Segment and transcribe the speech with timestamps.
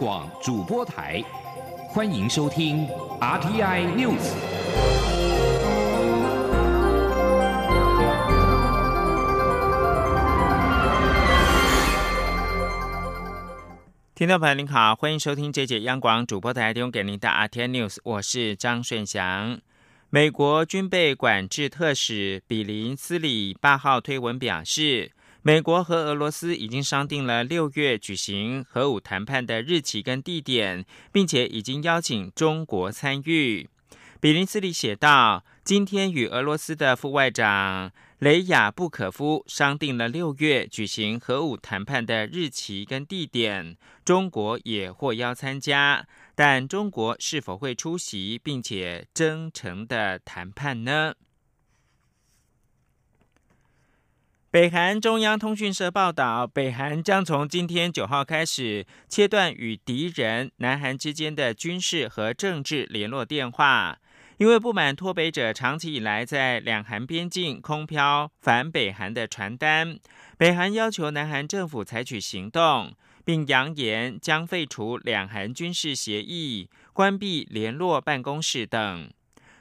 [0.00, 1.22] 广主播台，
[1.90, 2.88] 欢迎收听
[3.20, 4.32] RTI News。
[14.14, 19.60] 听众朋友您好，欢迎收听这节央广主播台提供给您的 RTI News，我是张顺祥。
[20.08, 25.12] 美国军备管制特使比林斯里八号推文表示，
[25.42, 33.66] 美国和俄罗斯已经商定了六月举行核武谈判的日期跟地点，并且已经邀请中国参与。
[34.20, 37.90] 比林斯里写道：“今天与俄罗斯的副外长。”
[38.20, 51.14] 雷亚布可夫商定了六月举行核武谈判的日期跟地点，中国也获邀参加，但中国是否会出席并且真诚的谈判呢？
[54.52, 63.98] 北韩中央通讯社报道，北韩将从今天九号开始切断与敌人南韩之间的军事和政治联络电话。
[64.38, 69.96] 因为不满脱北者长期以来在两韩边境空飘反北韩的传单，
[70.36, 72.92] 北韩要求南韩政府采取行动，
[73.24, 79.08] 并扬言将废除两韩军事协议、关闭联络办公室等。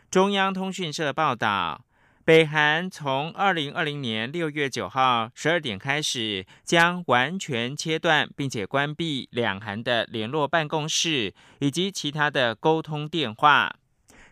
[0.10, 1.86] 中央通讯社报道，
[2.26, 13.76] 北韩从二零二零年六月九号十二点开始，将完全切断并且关闭两韩的联络办公室以及其他的沟通电话。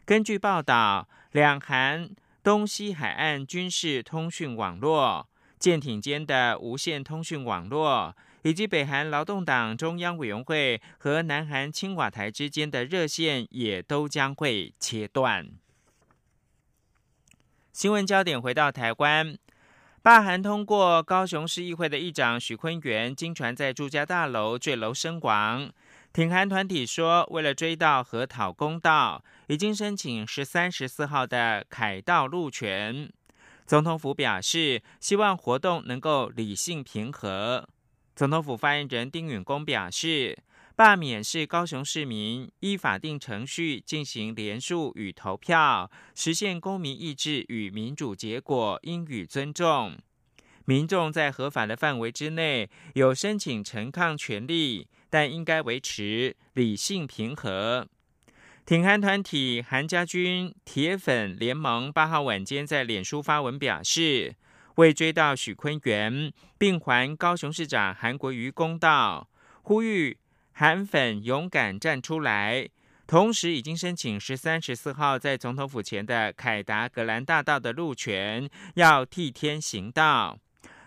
[0.05, 2.09] 根据报道，两韩
[2.43, 5.27] 东西海岸军事通讯网络、
[5.57, 15.49] 舰艇间的无线通讯网络，以及北韩劳动党中央委员会和南韩青瓦台之间的热线，也都将会切断。
[17.77, 19.37] 新闻焦点回到台湾，
[20.01, 25.71] 罢韩通过高雄市议会的议长许坤元，经传在住家大楼坠楼身亡。
[26.11, 33.11] 挺韩团体说，为了追悼和讨公道，已经申请十三、十四号的凯道路权。
[33.67, 37.69] 总统府表示，希望活动能够理性平和。
[38.15, 40.35] 总统府发言人丁允恭表示，
[40.77, 49.97] 罢免是高雄市民依法定程序进行联署与投票，实现公民意志与民主结果，应予尊重。
[50.65, 54.87] 民众在合法的范围之内有申请陈抗权利。
[55.09, 57.87] 但应该维持理性平和。
[58.65, 64.35] 挺韩团体韩家军铁粉联盟八号晚间在脸书发文表示，
[64.75, 69.29] 为追悼许坤元，并还高雄市长韩国瑜公道，
[69.61, 70.17] 呼吁
[70.59, 72.67] 韩粉勇敢站出来。
[73.05, 80.39] 同时，已经申请十三、十四号在总统府前的凯达格兰大道的路权，要替天行道。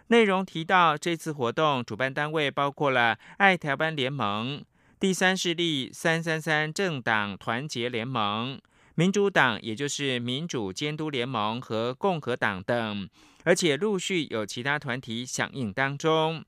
[0.09, 4.61] 内容提到，这次活动主办单位包括了爱台湾联盟、
[4.99, 8.61] 第三势力三三三政党团结联盟、
[8.97, 13.09] 民主党，也就是民主监督联盟和共和党等，
[13.45, 16.45] 而且陆续有其他团体响应当中。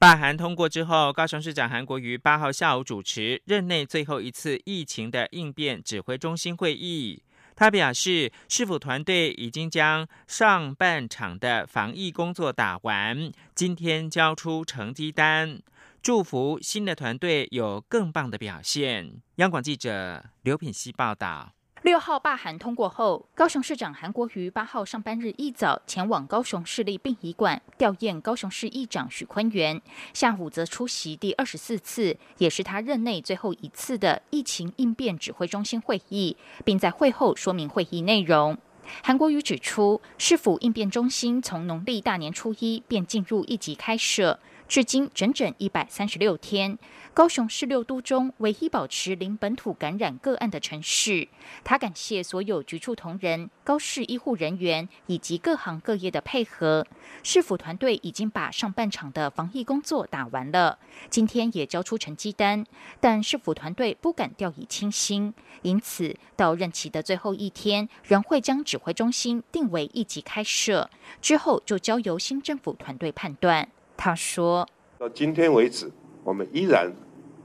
[0.00, 7.22] 罢韩通过之后，高雄市长韩国瑜八号下午主持任内最后一次疫情的应变指挥中心会议。
[7.54, 15.60] 他表示，市府团队已经将上半场的防疫工作打完，今天交出成绩单，
[16.00, 19.20] 祝福新的团队有更棒的表现。
[19.34, 21.52] 央广记者刘品希报道。
[21.82, 29.80] 六号罢韩通过后，高雄市长韩国瑜八号上班日一早前往高雄市立殡仪馆吊唁高雄市议长许坤元，
[30.12, 36.36] 下午则出席第二十四次，也是他任内最后一次的疫情应变指挥中心会议，
[36.66, 38.58] 并在会后说明会议内容。
[39.02, 44.38] 韩国瑜指出，市府应变中心从农历大年初一便进入一级开设。
[44.70, 46.78] 至今整整一百三十六天，
[47.12, 51.26] 高雄是六都中唯一保持零本土感染个案的城市。
[51.64, 56.86] 他感谢所有局处同仁、高市医护人员以及各行各业的配合。
[57.24, 62.64] 市府团队已经把上半场的防疫工作打完了，今天也交出成绩单。
[63.00, 70.88] 但市府团队不敢掉以轻心，因此到任期的最后一天，仍会将指挥中心定为一级开设，
[71.20, 73.68] 之后就交由新政府团队判断。
[74.02, 74.66] 他说
[74.96, 75.92] ：“到今天为止，
[76.24, 76.90] 我们依然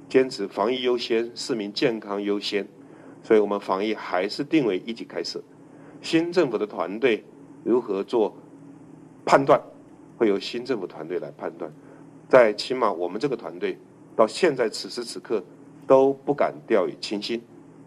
[0.07, 2.65] 坚持防疫优先、市民健康优先，
[3.21, 5.43] 所以我们防疫还是定为一级开设。
[6.01, 7.25] 新政府的团队
[7.65, 8.33] 如何做
[9.25, 9.61] 判断，
[10.15, 11.69] 会由新政府团队来判断。
[12.29, 13.77] 在起码我们这个团队
[14.15, 15.43] 到现在此时此刻
[15.85, 17.43] 都不敢掉以轻心，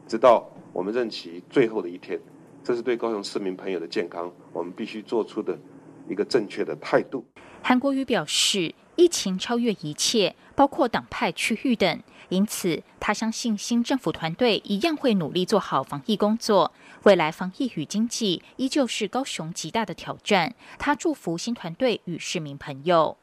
[0.07, 2.21] 直到我们任期最后的一天，
[2.63, 5.59] 这是对高雄市民朋友的健康，我们必须做出的
[6.07, 7.25] 一个正确的态度。”
[7.63, 12.03] 韩国瑜表示，疫情超越一切，包括党派、区域等。
[12.31, 16.73] 因此，他相信新政府团队一样会努力做好防疫工作。
[17.05, 20.55] 未来防疫与经济依旧是高雄极大的挑战。
[20.79, 23.17] 他祝福新团队与市民朋友。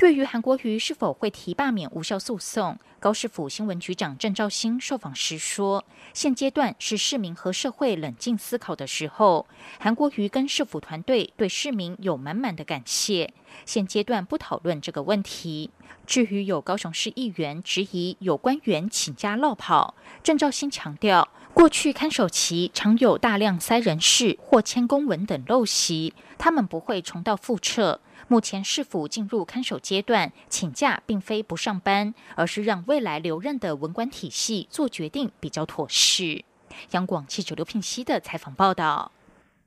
[0.00, 9.46] 对于韩国瑜是否会提罢免无效诉讼，高市府新闻局长郑兆兴受访时说：“现阶段是市民和社会冷静思考的时候。
[9.78, 13.34] 韩国瑜跟市府团队对市民有满满的感谢。
[13.66, 15.70] 现阶段不讨论这个问题。
[16.06, 36.44] 至于有高雄市议员质疑有官员请假落跑，郑兆兴强调，过去看守期常有大量塞人事或签公文等陋习，他们不会重蹈覆辙。”目前是否进入看守阶段，请假并非不上班，而是让未来留任的文官体系做决定比较妥适。
[36.92, 39.10] 央广记者刘聘熙的采访报道：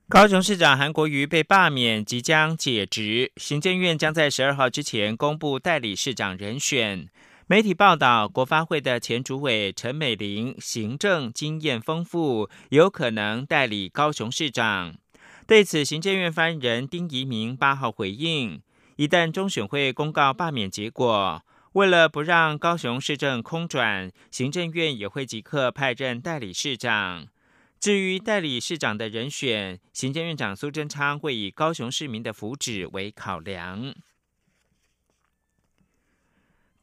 [0.08, 7.08] 高雄市长韩国瑜被罢免，即将解职，行政院将在十二号之前公布代理市长人选。
[7.46, 14.94] 媒体报道，国发会的前主委陈美玲行政经验丰富，有可能代理高雄市长。
[15.46, 18.62] 对此，行政院发言人丁仪明八号回应：
[18.96, 27.26] 一旦中选会公告罢免结果，为了不让高雄市政空转，行政院也会即刻派任代理市长。
[27.78, 33.94] 至于代理市长的人选，行政院长苏贞昌会以高雄市民的福祉为考量。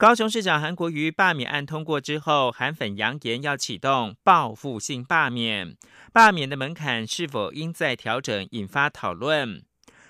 [0.02, 5.78] 高雄市长韩国瑜罢免案通过之后，韩粉扬言要启动报复性罢免，
[6.12, 9.62] 罢免的门槛是否应再调整，引发讨论。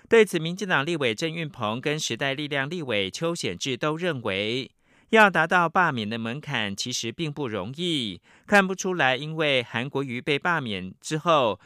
[0.07, 4.71] 对此，民进党立委郑运鹏跟时代力量立委邱显志都认为，
[5.09, 11.59] 要达到罢免的门槛其实并不容易，看不出来，因为韩国瑜被罢免之后，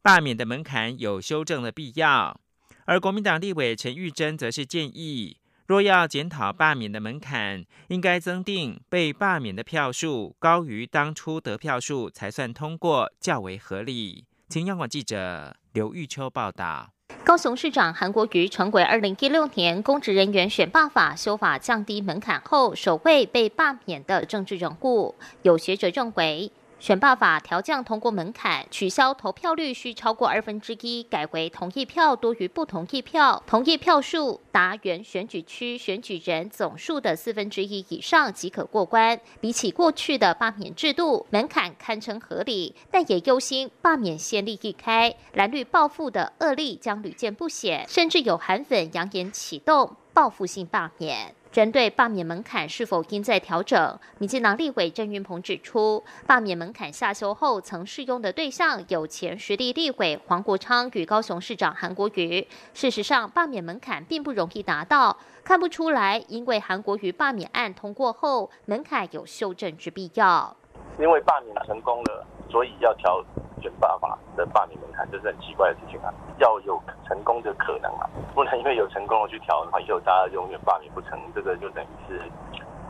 [0.00, 2.40] 罢免的门槛有修正的必要。
[2.86, 5.36] 而国民党立委陈玉珍则是建议。
[5.66, 14.24] 若要检讨罢免的门槛，应该增定被罢免的票数高于当初得票数才算通过，较为合理。
[14.48, 16.90] 请央广记者刘玉秋报道。
[17.24, 25.16] 高雄市长韩国瑜成为二零一六年公职人员选罢法修法降低门槛后首位被罢免的政治人物。
[25.42, 26.52] 有学者认为。
[26.78, 39.18] 选罢法调降通过门槛，取消投票率需超过二分之一，改为同意票多于不同意票，同意票数达原选举区选举人总数的四分之一以上即可过关。
[39.40, 51.34] 比起过去的罢免制度，门槛堪称合理，但也忧心罢免先例一开，蓝绿报复的恶例将屡见不鲜，甚至有韩粉扬言启动报复性罢免。
[51.56, 62.46] 针对罢免门槛是否应再调整，民进党立委郑云鹏指出，罢免门槛下修后曾适用的对象有前实力立委黄国昌与高雄市长韩国瑜。
[62.74, 70.54] 事实上，罢免门槛并不容易达到，看不出来，因为韩国瑜罢免案通过后，门槛有修正之必要。
[71.00, 73.24] 因为罢免成功了，所以要调。
[73.62, 76.12] 选爸爸的罢免门槛，这是很奇怪的事情啊！
[76.38, 82.22] 要有成功的可能啊，不能因为有成功的去调的话，以后大家永远罢免不成，这个就等于是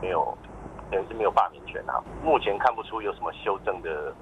[0.02, 0.36] 没有，
[0.90, 2.02] 等于是没有罢免权啊。
[2.22, 4.12] 目前看不出有什么修正的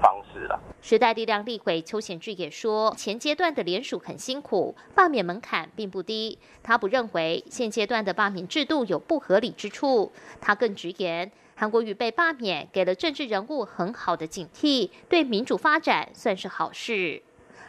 [0.00, 0.58] 方式了。
[0.80, 6.40] 时代力量立委邱显志也说，前阶段的联署很辛苦，罢免门槛并不低。
[6.62, 10.10] 他不认为现阶段的罢免制度有不合理之处，
[10.40, 11.30] 他更直言。
[11.62, 17.22] 韩国瑜被罢免，给了政治人物很好的警惕，对民主发展算是好事。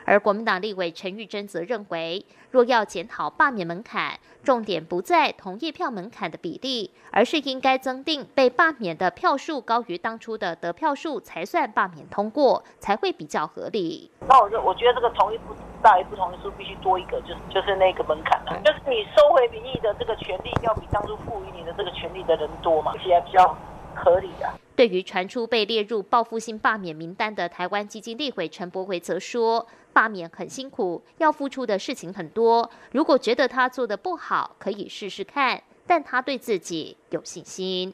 [0.03, 14.09] 而国民党立委陈玉珍则认为，若要检讨罢免门槛，重点不在同意票门槛的比例，而是应该增定被罢免的票数高于当初的得票数才算罢免通过，才会比较合理。
[14.27, 23.55] 那我就我觉得这个同意不大于不同意数必须多一个，就是就是那个门槛了，就是你收回民意的这个权利要比当初赋予你的这个权利的人多嘛，起来比较。
[23.95, 24.51] 合理的。
[24.75, 32.69] 对于传出被列入报复性罢免名单的台湾基金立委陈柏维则说：“罢免很辛苦，要付出的事情很多。
[32.91, 37.93] 如果觉得他做的不好，可以试试看，但他对自己有信心。”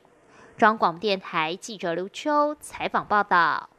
[0.58, 3.70] 中广电台记者刘秋采访报道。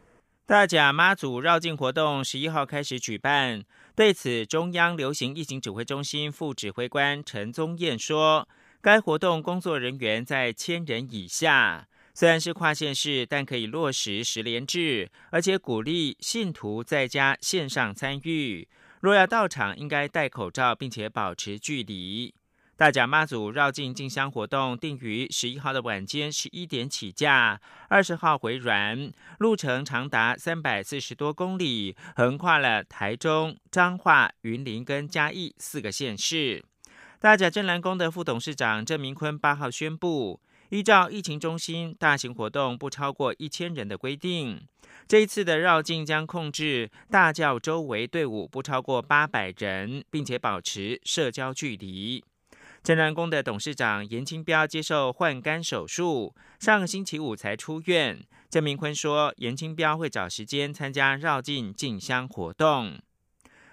[0.46, 3.62] 大甲妈祖绕境活动十一号开始举办，
[3.94, 8.48] 对此，中央流行疫情指挥中心副指挥官陈宗彦说
[8.82, 11.86] ：“该活动工作人员在千人以下。”
[12.20, 18.68] 虽然是跨县市，但可以落实十连制，而且鼓励信徒在家线上参与。
[19.00, 22.34] 若要到场，应该戴口罩，并且保持距离。
[22.76, 27.58] 大甲妈祖绕境进香活动定于十一号的晚间十一点起驾，
[27.88, 36.62] 二十号回銮，路程长达三百四十多公里，横跨了台中、彰化、云林跟嘉义四个县市。
[37.18, 44.60] 大甲镇澜宫的副董事长郑明坤八号宣布，依照疫情中心大型活动不超过一千人的规定，
[45.08, 52.24] 这一次的绕境将控制大教周围队伍不超过八百人，并且保持社交距离。
[52.84, 58.18] 镇澜宫的董事长严清标接受换肝手术，上个星期五才出院。
[58.48, 62.98] 郑明坤说，严清标会找时间参加绕境进香活动。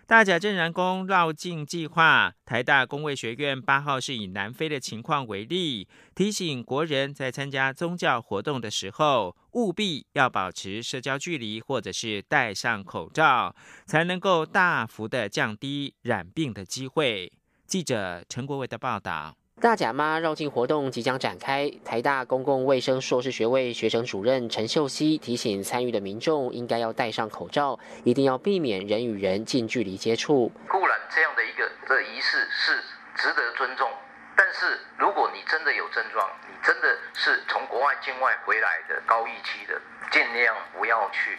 [0.08, 5.86] 大甲镇然宫绕境计划，台大工卫学院八号是以南非的情况为例，
[6.16, 13.54] 提醒国人在参加宗教活动的时候，务必要保持社交距离，或者是戴上口罩，
[13.86, 17.30] 才能够大幅的降低染病的机会。
[17.66, 19.36] 记者陈国伟的报道。
[19.60, 30.52] 大甲妈绕境活动即将展开，台大公共卫生硕士学位学生主任陈秀熙提醒参与的民众，应该要戴上口罩，一定要避免人与人近距离接触。
[30.70, 32.84] 固然这样的一个的仪式是
[33.16, 33.90] 值得尊重，
[34.36, 41.36] 但是如果你真的有症状，你真的是从国外境外回来的高疫期的，尽量不要去。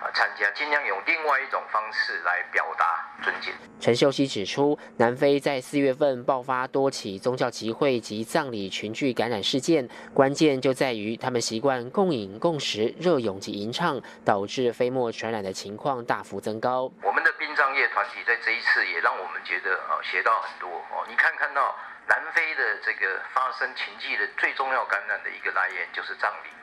[0.00, 3.52] 啊，参加尽量用另外一种方式来表达尊敬。
[3.80, 16.90] 陈秀熙指出，南非在四月份爆发多起宗教集会及葬礼群聚感染事件，关键就在于他们习惯共饮共食、热涌及吟唱，导致飞沫传染的情况大幅增高。
[17.02, 21.04] 我们的殡葬业团体在这一次也让我们觉得啊，学到很多哦。
[21.08, 21.74] 你看看到
[22.06, 26.57] 南非的这个发生情迹的最重要感染的一个来源就是葬礼，那。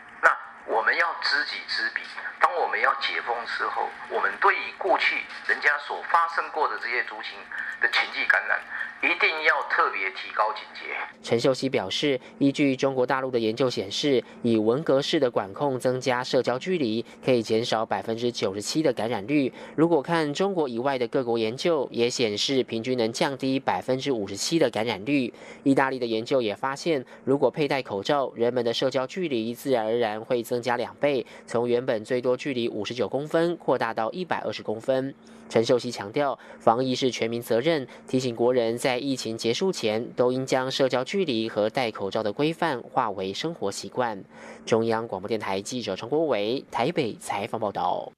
[0.68, 2.02] 我们要知己知彼。
[2.42, 5.16] 当我们要解封之后，我们对于过去
[5.48, 7.38] 人家所发生过的这些族群
[7.82, 8.60] 的情迹感染，
[9.02, 10.96] 一定要特别提高警戒。
[11.24, 19.52] 陈秀熙表示，依据中国大陆的研究显示，以文革式的管控增加社交距离，可以减少百分之九十七的感染率。
[19.76, 25.34] 如果看中国以外的各国研究，也显示平均能降低百分之五十七的感染率。
[25.64, 30.55] 意大利的研究也发现，如果佩戴口罩，人们的社交距离自然而然会增。
[30.56, 35.14] 增加两倍，从原本最多距离五十九公分扩大到一百二十公分。
[35.50, 44.24] 陈秀熙强调，防疫是全民责任，提醒国人在疫情结束前都应将社交距离和戴口罩的规范化为生活习惯。
[44.66, 48.10] 中央广播电台记者陈国伟台北采访报道。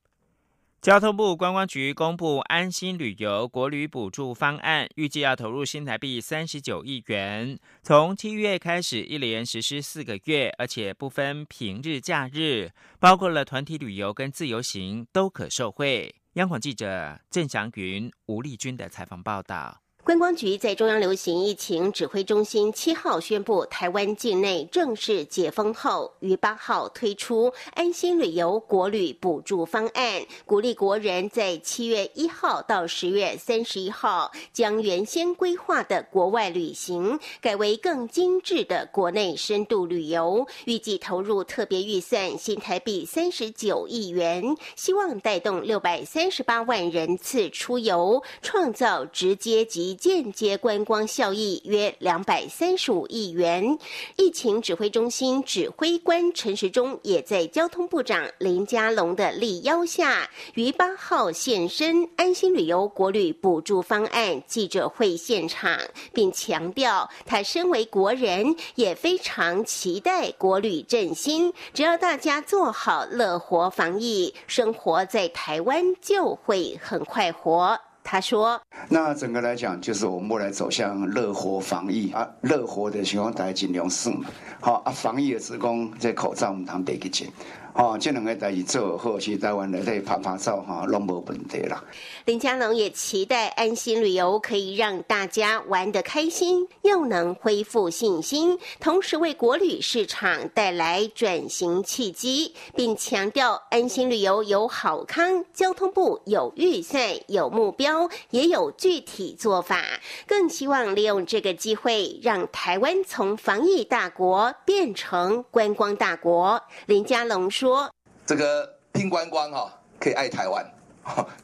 [0.79, 16.15] 交通部观光局公布安心旅游国旅补助方案，预计要投入新台币三十九亿元，从七月开始一连实施四个月，而且不分平日假日，包括了团体旅游跟自由行都可受惠。
[16.34, 19.81] 央广记者郑祥云、吴丽君的采访报道。
[20.08, 40.48] 观光局在中央流行疫情指挥中心七号宣布，台湾境内正式解封后，于八号推出安心旅游国旅补助方案，鼓励国人在七月一号到十月三十一号，将原先规划的国外旅行改为更精致的国内深度旅游。
[40.64, 53.77] 预计投入特别预算新台币三十九亿元，希望带动六百三十八万人次出游，创造直接及间接观光效益约两百三十五亿元。
[54.16, 65.77] 疫情指挥中心指挥官陈时中也在交通部长林佳龙的力邀下，于八号现身安心旅游国旅补助方案记者会现场，
[66.13, 71.51] 并强调他身为国人也非常期待国旅振兴。
[71.74, 77.80] 只要大家做好乐活防疫，生活在台湾就会很快活。
[78.10, 84.22] 他说：“那整个来讲，就是我们未来走向乐活防疫啊，乐活的情况大概尽量试嘛。
[84.62, 87.28] 好啊，防疫的职工在口罩我们谈得个钱。”
[87.77, 91.84] 哦，这两个代志做好，去台湾来在拍拍照哈，拢无问题啦。
[92.25, 109.84] 林佳龙也期待安心旅游可以让大家玩得开心，又能恢复信心，同时为国旅市场带来转型契机，并强调安心旅游有好康，交通部有预算、有目标，也有具体做法，
[110.25, 116.60] 更希望利用这个机会，让台湾从防疫大国变成观光大国。
[116.88, 117.66] 林佳龙说。
[117.67, 117.93] 说
[118.25, 120.65] 这个拼观光哈，可以爱台湾，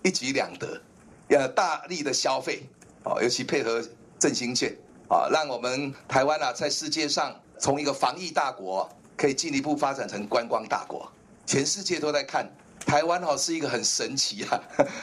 [0.03, 0.81] 一举两得，
[1.27, 2.63] 要大力的消费
[3.03, 3.83] 哦，尤其配合
[4.17, 4.73] 振兴券
[5.09, 11.11] 啊，让我们台湾啊在世界上从一个防疫大国，可以进一步发展成观光大国。
[11.45, 12.49] 全世界都在看
[12.85, 14.57] 台湾哈是一个很神奇啊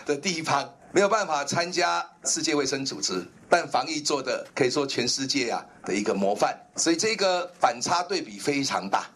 [0.07, 9.07] 的地方，没有办法参加世界卫生组织，但防疫做的可以说全世界啊的一个模范，所以这个反差对比非常大。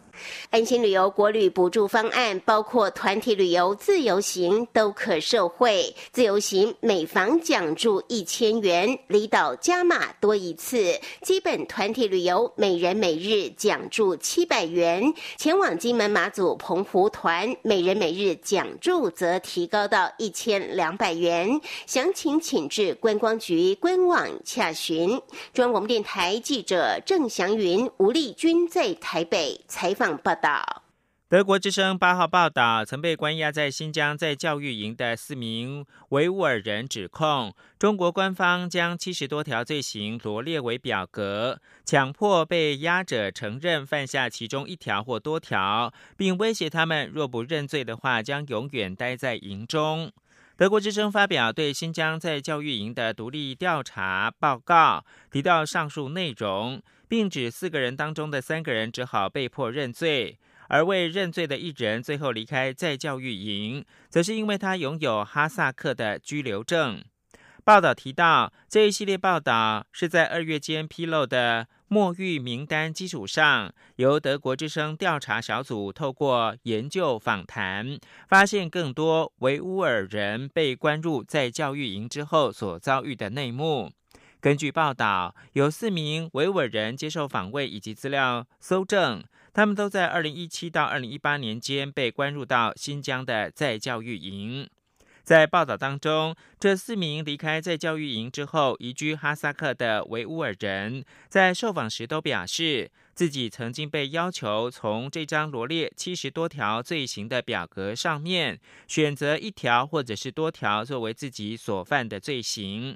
[0.50, 5.92] 安心旅游国旅补助方案包括团体旅游、自由行都可受惠。
[6.12, 11.00] 自由行每房奖助一千元，离岛加码多一次。
[11.22, 21.60] 基本团体旅游每人每日奖助七百元，前往金门、马祖、澎湖团每人每日奖助则提高到一千两百元。
[21.86, 25.08] 详情请至观光局官网洽询。
[25.52, 30.03] 中央广播电台记者郑祥云、吴丽君在台北采访。
[30.12, 30.82] 报道：
[31.28, 50.12] 德国之声八号报道，曾被关押在新疆在教育营的四名维吾尔人指控，中国官方将七十多条罪行罗列为表格，强迫被押者承认犯下其中一条或多条，并威胁他们若不认罪的话，将永远待在营中。
[50.56, 56.80] 德国之声发表对新疆在教育营的独立调查报告，提到上述内容。
[57.14, 67.04] 并指四个人当中的三个人只好被迫认罪，而未认罪的一人最后离开在教育营，则是因为他拥有哈萨克的居留证。
[67.62, 77.96] 报道提到，这一系列报道是在二月间披露的墨玉名单基础上，由德国之声调查小组透过研究访谈，
[78.28, 83.92] 发现更多维吾尔人被关入在教育营之后所遭遇的内幕。
[84.44, 89.24] 根据报道，有四名维吾尔人接受访问以及资料搜证，
[89.54, 94.68] 他们都在二零一七到二零一八年间被关入到新疆的在教育营。
[95.22, 112.94] 在报道当中，这四名离开在教育营之后移居哈萨克的维吾尔人，在受访时都表示，自己曾经被要求从这张罗列七十多条罪行的表格上面选择一条或者是多条作为自己所犯的罪行。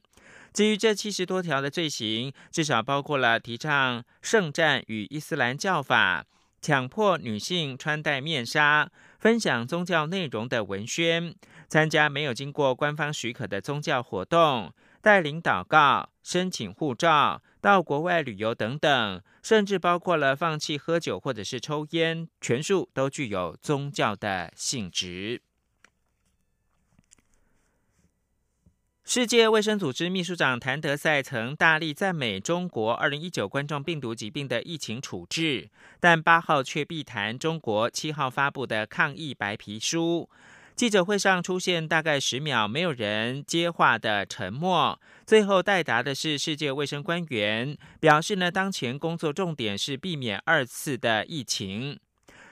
[0.53, 6.25] 至于这七十多条的罪行，至少包括了提倡圣战与伊斯兰教法、
[6.61, 11.35] 强迫女性穿戴面纱、分享宗教内容的文宣、
[11.69, 25.43] 参加没有经过官方许可的宗教活动、带领祷告、申请护照、到国外旅游等等，甚至包括了放弃喝酒或者是抽烟，全数都具有宗教的性质。
[29.11, 40.29] 世界卫生组织秘书长谭德赛曾大力赞美中国二零一九冠状病毒疾病的疫情处置，但八号却避谈中国七号发布的抗疫白皮书。
[40.77, 51.99] 记者会上出现大概十秒没有人接话的沉默，最后代答的是世界卫生官员，表示呢，当前工作重点是避免二次的疫情。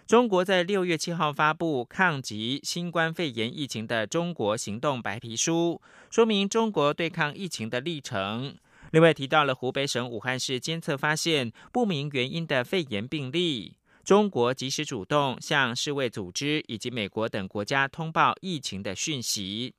[0.06, 8.56] 中国在六月七号发布抗击新冠肺炎疫情的中国行动白皮书，说明中国对抗疫情的历程。
[8.92, 19.74] 另外提到了湖北省武汉市监测发现不明原因的肺炎病例，中国及时主动向世卫组织以及美国等国家通报疫情的讯息。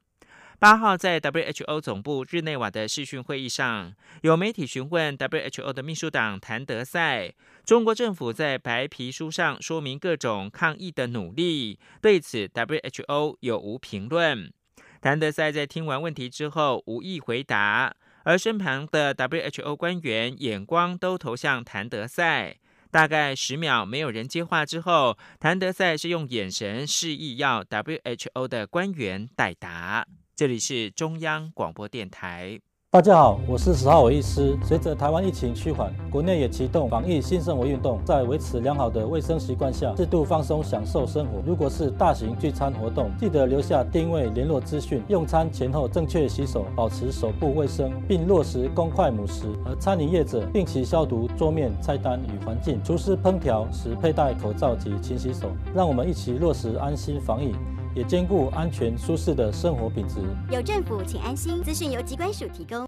[0.59, 3.93] 八号在 WHO 总部日内瓦的视讯会议上，
[4.23, 7.31] 有媒体询问 WHO 的秘书长谭德赛，
[7.63, 14.51] 中国政府在白皮书上说明各种抗疫的努力，对此 WHO 有无评论？
[14.99, 22.57] 谭德赛在听完问题之后无意回答，而身旁的 WHO 官员眼光都投向谭德赛，
[22.89, 30.07] 大概十秒没有人接话之后，谭德赛是用眼神示意要 WHO 的官员代答。
[30.38, 32.60] 这里是中央广播电台。
[32.91, 34.56] 大家好，我是十号伟医师。
[34.63, 41.41] 随着台湾疫情趋缓，国内也启动防疫新生活运动，在维持良好的卫生习惯下，适度放松享受生活。
[41.43, 45.02] 如果是大型聚餐活动，记得留下定位联络资讯。
[45.08, 49.47] 用餐前后正确洗手，保持手部卫生，并落实公筷母食。
[49.65, 52.80] 而餐饮业者定期消毒桌面、菜单与环境。
[52.84, 55.50] 厨师烹调时佩戴口罩及勤洗手。
[55.73, 57.56] 让我们一起落实安心防疫。
[57.97, 60.19] 也兼顾安全舒适的生活品质。
[60.51, 61.63] 有政府，请安心。
[61.63, 62.88] 资讯由机关署提供。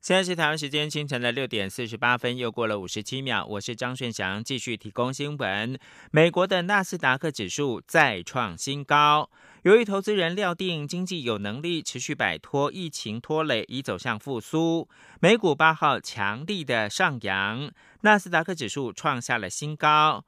[0.00, 3.46] 现在是台湾时间清晨的六点四十八分，又过了五十七秒。
[3.46, 5.78] 我是张顺祥，继续提供新闻。
[6.10, 9.30] 美国的纳斯达克指数再创新高，
[9.62, 14.88] 由于投资人料定经济有能力持续摆脱疫情拖累，已走向复苏。
[15.20, 17.70] 美股八号强力的上扬，
[18.00, 20.24] 纳斯达克指数创下了新高。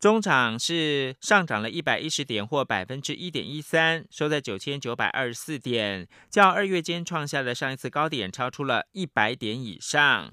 [0.00, 10.30] 中场是上涨了一百一十点，或百分之一点一三，收在九千九百二十四点，较二月间创下的上一次高点超出了一百点以上。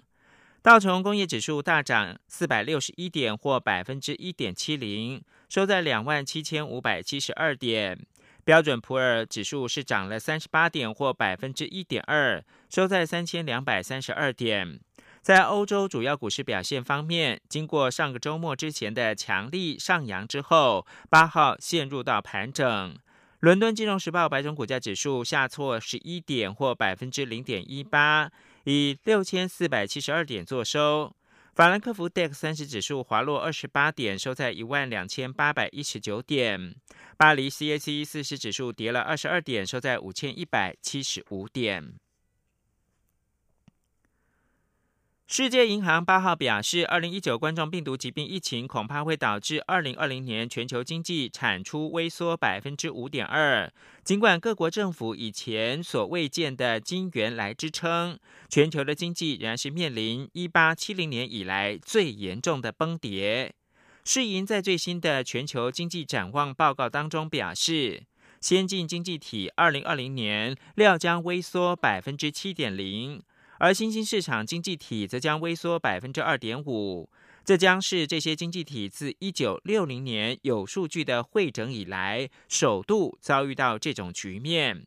[0.62, 8.06] 道琼工业指数大涨四百六十一点，或百分之一点七零，收在两万七千五百七十二点。
[8.44, 14.80] 标准普尔指数是涨了三十八点，或百分之一点二，收在三千两百三十二点。
[15.26, 22.96] 在欧洲主要股市表现方面，经过上个周末之前的强力上扬之后，八号陷入到盘整。
[23.40, 28.30] 伦敦金融时报白种股价指数下挫十一点，或百分之零点一八，
[28.66, 31.12] 以六千四百七十二点作收。
[31.56, 36.76] 法兰克福 DAX 三十指数滑落二十八点，收在一万两千八百一十九点。
[37.18, 41.96] 巴黎 CAC 四十指数跌了二十二点，收在五千一百七十五点。
[45.28, 53.68] 世界银行八号表示，二零一九冠状病毒疾病疫情恐怕会导致二零二零年全球经济产出微缩百分之五点二。
[54.04, 63.52] 尽管各国政府以前所未见的金元来支撑，全球的经济仍然是面临一八七零年以来最严重的崩跌。
[64.04, 68.04] 世银在最新的全球经济展望报告当中表示，
[68.40, 73.24] 先进经济体二零二零年料将微缩百分之七点零。
[73.58, 77.10] 而新兴市场经济体则将微缩百分之二点五，
[77.44, 84.86] 这将是这些经济体自一九六零年有数据的会诊以来首度遭遇到这种局面。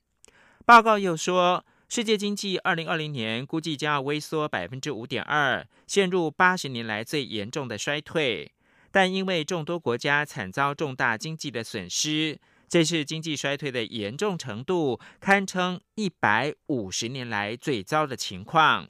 [0.67, 8.53] 报告又说，世界经济二零二零年估计将要微缩百分之五点二，陷入八十年来最严重的衰退。
[8.91, 12.39] 但因为众多国家惨遭重大经济的损失。
[12.69, 18.89] 这是经济衰退的严重程度，堪称一百五十年来最糟的情况。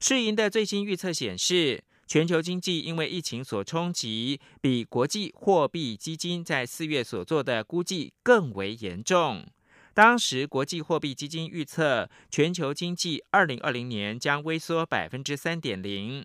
[0.00, 9.46] 世银的最新预测显示，全球经济因为疫情所冲击，比国际货币基金在四月所做的估计更为严重。
[9.94, 16.24] 当时，国际货币基金预测全球经济二零二零年将微缩百分之三点零。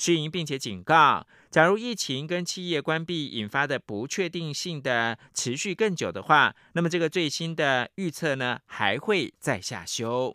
[0.00, 10.34] 世银并且警告，假如疫情跟企业关闭引发的不确定性的持续更久的话，那么这个最新的预测呢还会再下修。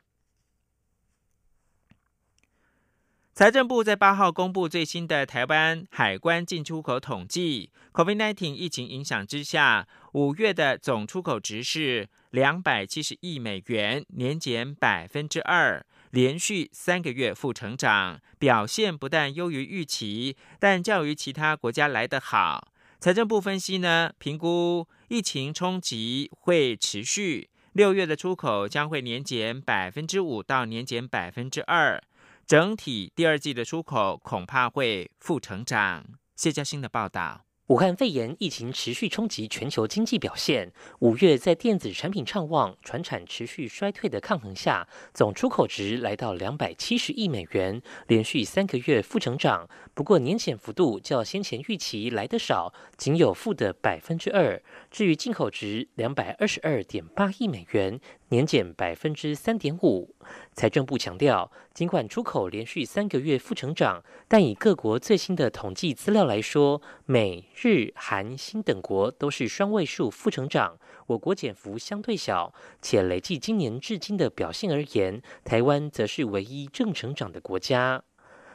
[3.34, 15.84] 财政部在八号公布最新的台湾海关进出口统计，COVID-19 疫情影响之下，五月的总出口值是两百七十亿美元，年减百分之二。
[16.16, 22.72] 连续三个月负成长，表现不但优于预期，但较于其他国家来得好。
[23.02, 32.02] 财政部分析呢，评估疫情冲击会持续，六月的出口将会年减百分之五到年减百分之二，
[32.48, 36.06] 整体第二季的出口恐怕会负成长。
[36.38, 37.45] 谢嘉欣的报道。
[37.68, 40.72] 武汉肺炎疫情持续冲击全球经济表现。
[41.00, 49.68] 五月在电子产品畅旺、船产持续衰退的抗衡下，总出口值来到两百七十亿美元，连续三个月负成长。
[49.96, 54.62] 不过年减幅度较先前预期来得少，仅有负的百分之二。
[54.92, 58.00] 至于进口值两百二十二点八亿美元。
[58.30, 60.16] 年减百分之三点五。
[60.54, 72.54] 财政部强调，尽管出口连续三个月负成长，但以各国最新的统计资料来说，美、日、韩、新等国都是双位数负成长，我国减幅相对小。
[72.82, 78.04] 且累计今年至今的表现而言，台湾则是唯一正成长的国家。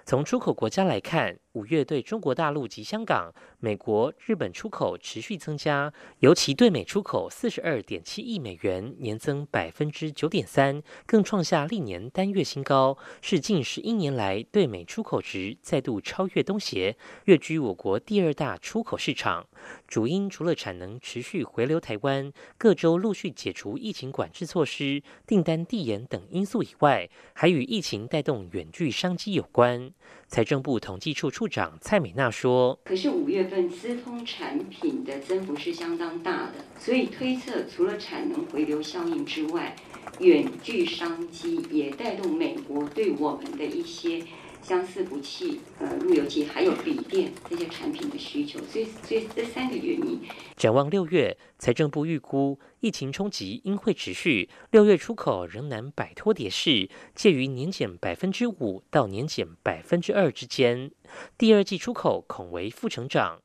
[0.04, 19.48] 从出口国家来看，五月对中国大陆及香港、美国、日本出口持续增加，尤其对美出口四十二点七亿美元，年增百分之九点三，更创下历年单月新高，是近十一年来对美出口值再度超越东协，跃居我国第二大出口市场。
[19.88, 29.92] 主因除了产能持续回流台湾，各州陆续解除疫情管制措施、订单递延等因素以外，还与疫情带动远距商机有关。
[30.30, 39.74] 财政部统计处处长蔡美娜说：“可是五月份资通产品的增幅是相当大的，所以推测除了产能回流效应之外，
[40.20, 44.22] 远距商机也带动美国对我们的一些。”
[44.62, 50.20] 相似不弃、呃路由器还有笔电这些产品的需求，所以所以这三个原因。
[50.56, 60.90] 展望六月，财政部预估疫情冲击应会持续，六月出口仍难摆脱跌势，介于年减百分之五到年减百分之二之间。
[61.36, 63.40] 第二季出口恐为负成长。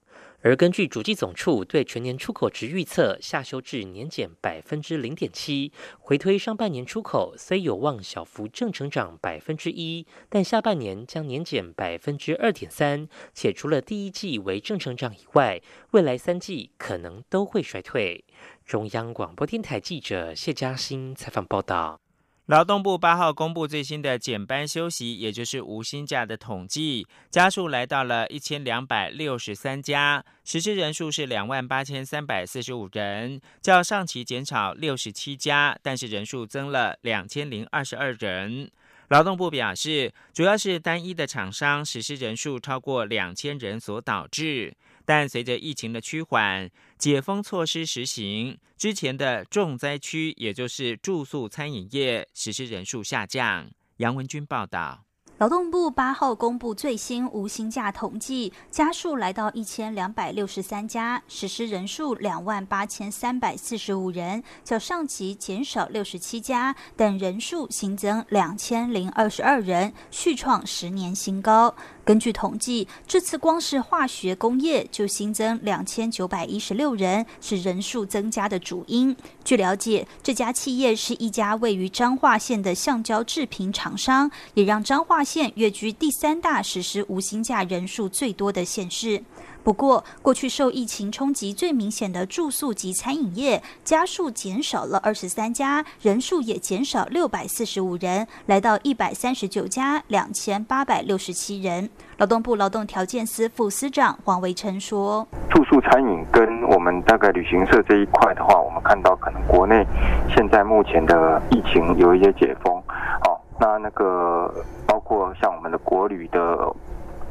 [0.46, 15.60] 而根据主计总处对全年出口值预测下修至年减百分之零点七，回推上半年出口虽有望小幅正成长百分之一，但下半年将年减百分之二点三，且除了第一季为正成长以外，
[15.94, 18.24] 未来三季可能都会衰退。
[18.64, 22.05] 中央广播电台记者谢嘉欣采访报道。
[22.46, 38.70] 劳动部八号公布最新的减班休息，也就是无薪假的统计，家数来到了一千两百六十三家，实施人数是两万八千三百四十五人，较上期减少六十七家，但是人数增了两千零二十二人。
[39.10, 44.76] 劳动部表示，主要是单一的厂商实施人数超过两千人所导致。
[45.06, 53.70] 但随着疫情的趋缓，解封措施实行，之前的重灾区，也就是住宿餐饮业，实施人数下降。
[53.98, 55.05] 杨文军报道。
[55.38, 71.76] 劳动部八号公布最新无薪假统计，家数来到一千两百六十三家，实施人数两万八千三百四十五人，较上期减少六十七家，但人数新增两千零二十二人，续创十年新高。
[72.06, 79.14] 根据统计，这次光是化学工业就新增两千九百一十六人，是人数增加的主因。
[79.44, 89.24] 据了解，这家企业是一家位于彰化县的橡胶制品厂商，也让彰化县跃居第三大实施无薪假人数最多的县市。
[89.64, 101.90] 不过，过去受疫情冲击最明显的住宿及餐饮业，家数减少了二十三家，人数也减少六百四十五人，来到一百三十九家，两千八百六十七人。
[102.18, 109.84] 劳动部劳动条件司副司长黄维琛说：“住宿餐饮跟我们大概旅行社这一块的话，我们看到可能国内
[110.30, 114.64] 现在目前的疫情有一些解封，哦，那那个
[115.06, 116.76] 括像我们的国旅的。”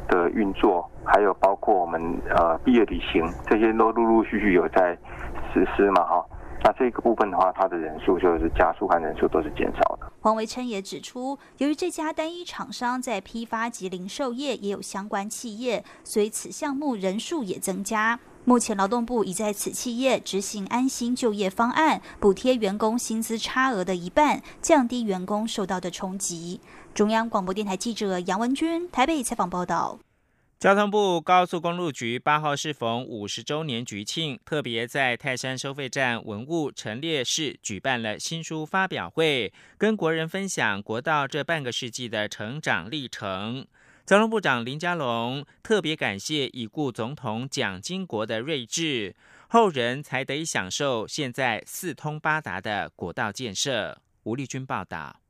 [0.07, 4.95] 的运作，还有包括我们呃毕业旅行这些都陆陆续续有在
[5.51, 6.23] 实施嘛哈，
[6.63, 10.05] 那这个部分的话，它的人数就是加速和人数都是减少的。
[10.21, 18.19] 黄维琛也指出，由于这家单一厂商在批发及零售业也有相关企业，所以此项目人数也增加。
[18.47, 26.61] 目前劳动部已在此企业执行安心就业方案，补贴员工薪资差额的一半，降低员工受到的冲击。
[26.93, 29.97] 中央广播电台记者杨文君台北采访报道。
[30.59, 43.65] 交通部高速公路局八号适逢五十周年局庆，特别在泰山收费站文物陈列室举办了新书发表会，跟国人分享国道这半个世纪的成长历程。
[44.05, 49.15] 交通部长林佳龙特别感谢已故总统蒋经国的睿智，
[49.47, 53.99] 后人才得以享受现在四通八达的国道建设。
[54.25, 55.24] 吴立军报道。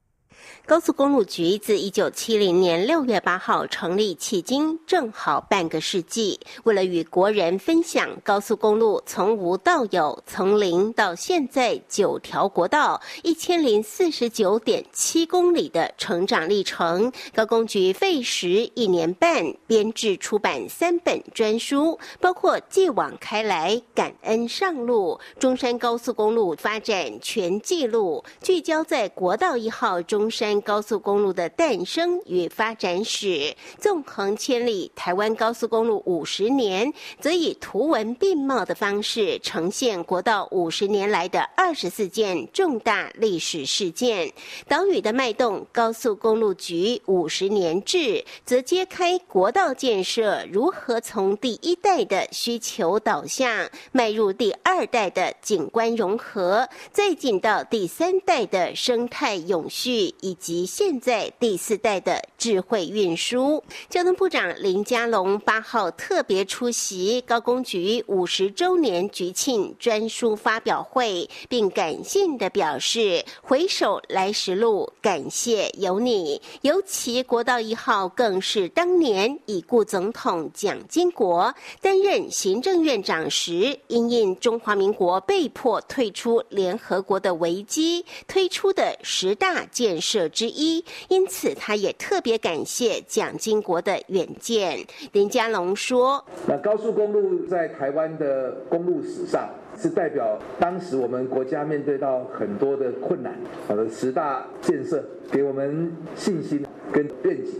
[0.67, 6.39] 高速公路局自一九七零年六月八号成立，迄今正好半个世纪。
[6.63, 30.24] 为了与国人分享高速公路从无到有、从零到现在九条国道、一千零四十九点七公里的成长历程，高工局费时一年半编制出版三本专书，包括《继往开来》《感恩上路》《中山高速公路发展全记录》，聚焦在国道一号中。
[30.25, 44.33] 中山高速公路的诞生与发展史，纵横千里；台湾高速公路五十年，则以图文并茂的方式呈现国道五十年来的二十四件重大历史事件。
[44.67, 60.14] 岛屿的脉动，高速公路局五十年志，则揭开国道建设如何从第一代的需求导向，迈入第二代的景观融合，再进到第三代的生态永续。
[60.21, 76.41] 以及现在第四代的智慧运输，交通部长林佳龙八号特别出席高工局五十周年局庆专书发表会，并感性的表示：“回首来时路，感谢有你。
[76.61, 94.79] 尤其国道一号，更是当年已故总统蒋经国担任行政院长时，因应中华民国被迫退出联合国的危机，推出的十大建设。”者之一，因此他也特别感谢蒋经国的远见。
[95.11, 103.33] 林佳龙说：“那高速公路在台湾的公路史上，是代表当时我们国家面对到很多的困难，
[103.67, 107.53] 好的十大建设给我们信心跟愿景。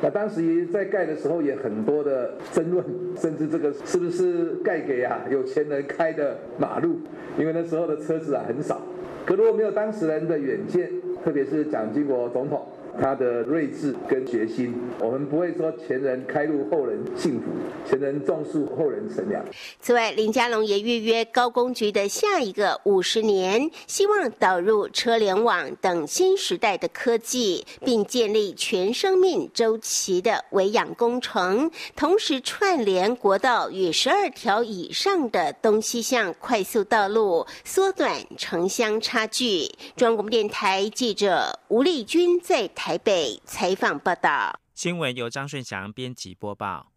[0.00, 2.84] 那当时在盖的时候也很多的争论，
[3.20, 6.96] 甚至这个是不是盖给啊有钱人开的马路？
[7.38, 8.80] 因为那时候的车子啊很少。
[9.26, 10.90] 可如果没有当事人的远见。”
[11.28, 12.66] 特别是蒋经国总统。
[13.00, 17.46] 他的睿智跟决心，我们不会说前人开路后人幸福，
[17.88, 19.40] 前人种树后人乘凉。
[19.80, 39.68] 此外，林佳龙也预约高工局的下一个五十年，希望导入车联网等新时代的科技，并建立全生命周期的维养工程，同时串联国道与十二条以上的东西向快速道路，缩短城乡差距。
[39.94, 42.87] 中央广播电台记者吴丽君在台。
[42.88, 44.60] 台北采访报道。
[44.74, 46.90] 新闻由张顺祥编辑播报。